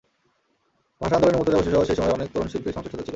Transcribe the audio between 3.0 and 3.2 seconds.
ছিল।